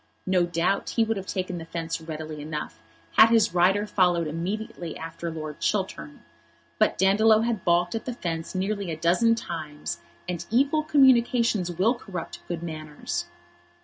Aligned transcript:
No 0.25 0.47
doubt 0.47 0.89
he 0.97 1.03
would 1.03 1.15
have 1.17 1.27
taken 1.27 1.59
the 1.59 1.65
fence 1.65 2.01
readily 2.01 2.41
enough 2.41 2.79
had 3.17 3.29
his 3.29 3.53
rider 3.53 3.85
followed 3.85 4.25
immediately 4.25 4.97
after 4.97 5.29
Lord 5.29 5.59
Chiltern; 5.59 6.23
but 6.79 6.97
Dandolo 6.97 7.41
had 7.41 7.63
baulked 7.63 7.93
at 7.93 8.05
the 8.05 8.13
fence 8.15 8.55
nearly 8.55 8.89
a 8.89 8.97
dozen 8.97 9.35
times, 9.35 9.99
and 10.27 10.43
evil 10.49 10.81
communications 10.81 11.71
will 11.71 11.93
corrupt 11.93 12.41
good 12.47 12.63
manners. 12.63 13.27